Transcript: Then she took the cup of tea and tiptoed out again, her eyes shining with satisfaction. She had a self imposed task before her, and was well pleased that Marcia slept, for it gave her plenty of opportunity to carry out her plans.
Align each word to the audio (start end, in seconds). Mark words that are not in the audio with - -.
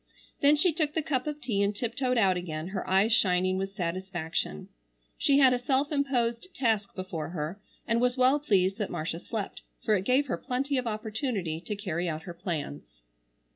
Then 0.41 0.55
she 0.55 0.73
took 0.73 0.95
the 0.95 1.03
cup 1.03 1.27
of 1.27 1.39
tea 1.39 1.61
and 1.61 1.75
tiptoed 1.75 2.17
out 2.17 2.35
again, 2.35 2.69
her 2.69 2.89
eyes 2.89 3.13
shining 3.13 3.59
with 3.59 3.75
satisfaction. 3.75 4.67
She 5.15 5.37
had 5.37 5.53
a 5.53 5.59
self 5.59 5.91
imposed 5.91 6.51
task 6.55 6.95
before 6.95 7.29
her, 7.29 7.61
and 7.87 8.01
was 8.01 8.17
well 8.17 8.39
pleased 8.39 8.79
that 8.79 8.89
Marcia 8.89 9.19
slept, 9.19 9.61
for 9.85 9.93
it 9.93 10.03
gave 10.03 10.25
her 10.25 10.37
plenty 10.39 10.77
of 10.79 10.87
opportunity 10.87 11.61
to 11.61 11.75
carry 11.75 12.09
out 12.09 12.23
her 12.23 12.33
plans. 12.33 13.03